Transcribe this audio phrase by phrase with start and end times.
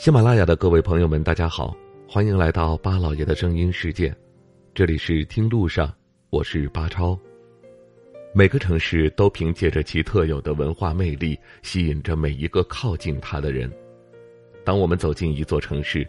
[0.00, 1.76] 喜马拉雅的各位朋友们，大家好，
[2.08, 4.16] 欢迎来到巴老爷的声音世界，
[4.72, 5.94] 这里是听路上，
[6.30, 7.18] 我是巴超。
[8.32, 13.70] 每个城市都凭借着其特有的文化魅力，吸引着每一个靠近它的人。
[14.64, 16.08] 当我们走进一座城市，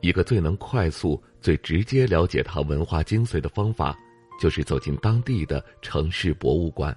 [0.00, 3.96] 一个最能快速、最直接了解它文化精髓的方法，
[4.40, 6.96] 就是走进当地的城市博物馆，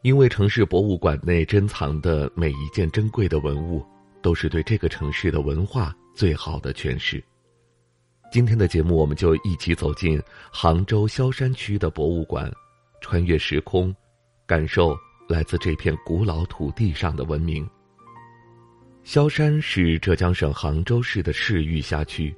[0.00, 3.84] 因为城市博物馆内珍藏的每一件珍贵的文物。
[4.24, 7.22] 都是对这个城市的文化最好的诠释。
[8.32, 10.18] 今天的节目，我们就一起走进
[10.50, 12.50] 杭州萧山区的博物馆，
[13.02, 13.94] 穿越时空，
[14.46, 14.96] 感受
[15.28, 17.68] 来自这片古老土地上的文明。
[19.02, 22.34] 萧山是浙江省杭州市的市域辖区，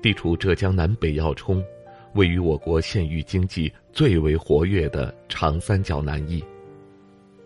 [0.00, 1.62] 地处浙江南北要冲，
[2.14, 6.42] 位于我国县域经济最为活跃的长三角南翼。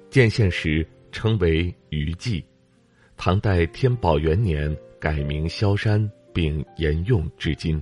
[0.08, 2.44] 建县时称为余记。
[3.24, 7.80] 唐代天宝元年改名萧山，并沿用至今。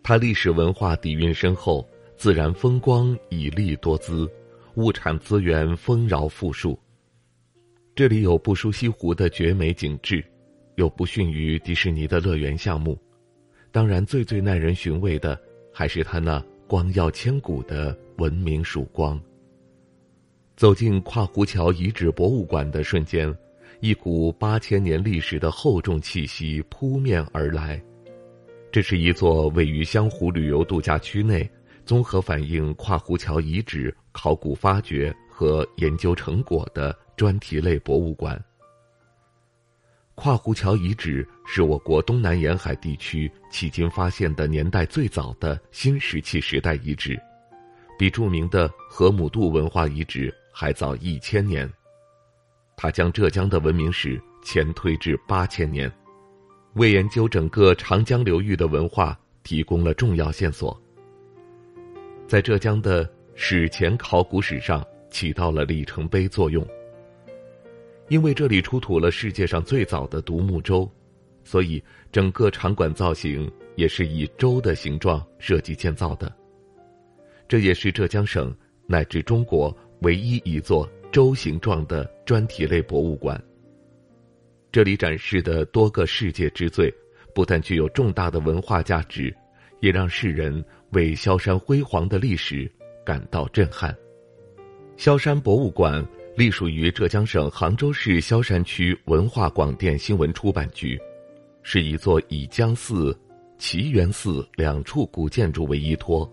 [0.00, 1.84] 它历史文化底蕴深厚，
[2.16, 4.30] 自然风光绮丽多姿，
[4.76, 6.78] 物产资源丰饶富庶。
[7.96, 10.24] 这里有不输西湖的绝美景致，
[10.76, 12.96] 有不逊于迪士尼的乐园项目，
[13.72, 15.36] 当然最最耐人寻味的
[15.74, 19.20] 还是它那光耀千古的文明曙光。
[20.54, 23.36] 走进跨湖桥遗址博物馆的瞬间。
[23.80, 27.82] 一股八千年历史的厚重气息扑面而来。
[28.72, 31.48] 这是一座位于湘湖旅游度假区内，
[31.84, 38.42] 综合反映跨湖桥遗址考古发掘和研究成果的专题类博物馆。
[40.14, 47.20] 跨湖桥遗址是我国东南沿海地区迄今发现的年代最早的新石器时代遗址，
[47.98, 51.70] 比著名的河姆渡文化遗址还早一千年。
[52.76, 55.90] 他将浙江的文明史前推至八千年，
[56.74, 60.78] 为研究整个长江流域的文化提供了重要线索。
[62.28, 66.64] 在浙江的史前考古史上起到了里程碑作用。
[68.08, 70.88] 因为这里出土了世界上最早的独木舟，
[71.44, 76.30] 所以整个场馆造型也是以舟的形状设计建造的。
[77.48, 78.54] 这也是浙江省
[78.86, 80.86] 乃至中国唯一一座。
[81.12, 83.42] 舟形状的专题类博物馆。
[84.70, 86.92] 这里展示的多个世界之最，
[87.34, 89.34] 不但具有重大的文化价值，
[89.80, 92.70] 也让世人为萧山辉煌的历史
[93.04, 93.96] 感到震撼。
[94.96, 96.04] 萧山博物馆
[96.36, 100.98] 隶属于浙江省杭州市萧山区文化广电新闻出版局，
[101.62, 103.18] 是一座以江寺、
[103.56, 106.30] 奇园寺两处古建筑为依托，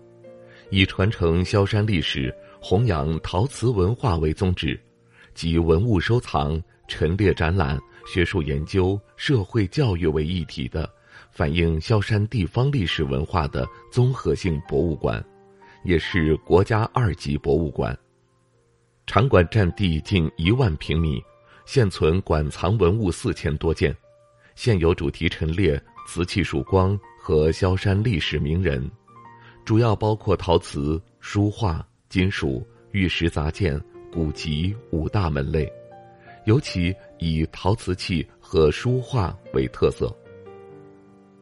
[0.70, 2.34] 以传承萧山历史。
[2.66, 4.80] 弘扬陶瓷文化为宗旨，
[5.34, 10.88] 集文物收藏、陈列展览、学术研究、社会教育为一体的，
[11.30, 15.22] 反映萧山地方历史文化的综合性博物馆，
[15.82, 17.96] 也是国家二级博物馆。
[19.06, 21.22] 场馆占地近一万平米，
[21.66, 23.94] 现存馆藏文物四千多件，
[24.54, 28.90] 现有主题陈列瓷器曙光和萧山历史名人，
[29.64, 31.86] 主要包括陶瓷、书画。
[32.10, 33.82] 金属、玉石杂件、
[34.14, 35.68] 古籍五大门类，
[36.44, 40.16] 尤其以陶瓷器和书画为特色。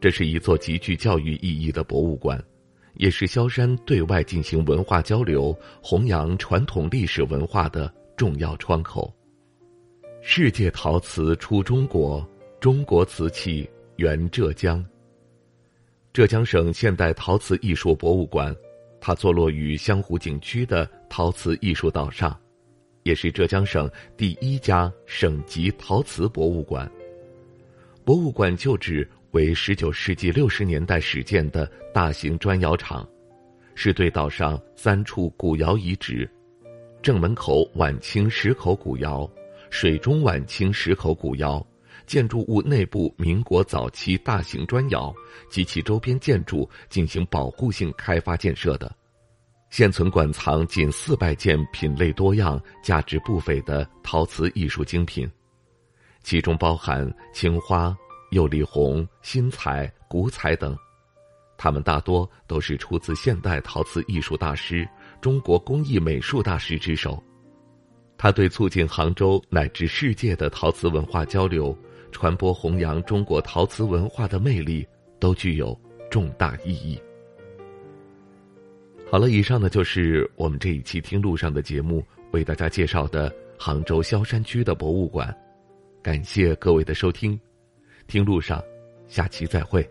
[0.01, 2.43] 这是一座极具教育意义的博物馆，
[2.95, 9.13] 也是萧山对外进行文化交流、弘扬传统历史文化的重要窗口。
[10.23, 12.27] 世界陶瓷出中国，
[12.59, 14.83] 中国瓷器源浙江。
[16.11, 18.55] 浙江省现代陶瓷艺术博物馆。
[19.05, 22.39] 它坐落于湘湖景区的陶瓷艺术岛上，
[23.03, 26.89] 也是浙江省第一家省级陶瓷博物馆。
[28.03, 33.07] 博物馆旧址为十九世纪六十年代始建的大型砖窑厂，
[33.75, 36.29] 是对岛上三处古窑遗址：
[37.01, 39.29] 正门口晚清石口古窑、
[39.69, 41.65] 水中晚清石口古窑。
[42.05, 45.15] 建筑物内部民国早期大型砖窑
[45.49, 48.93] 及其周边建筑进行保护性开发建设的，
[49.73, 55.27] 现存馆藏近四百件品类多样、价值不菲的陶瓷艺术精品，
[56.21, 57.97] 其中包含青花、
[58.29, 60.77] 釉里红、新彩、古彩等，
[61.57, 64.87] 它们大多都是出自现代陶瓷艺术大师、
[65.19, 67.19] 中国工艺美术大师之手。
[68.15, 71.75] 他对促进杭州乃至世界的陶瓷文化交流。
[72.11, 74.87] 传播弘扬中国陶瓷文化的魅力，
[75.19, 75.75] 都具有
[76.11, 77.01] 重大意义。
[79.13, 85.31] 好了，以上呢就是我们这一期听路上的节目为大家介绍的杭州萧山区的博物馆，
[86.01, 87.39] 感谢各位的收听。
[88.07, 88.59] 听路上，
[89.07, 89.87] 下期再会。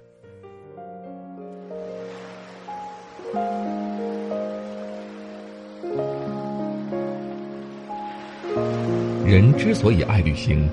[9.24, 10.69] 人之所以爱旅行，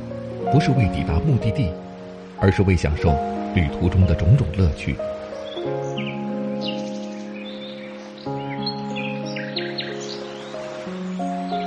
[0.51, 1.71] 不是为抵达目的地，
[2.39, 3.11] 而是为享受
[3.53, 4.95] 旅途中的种种乐趣。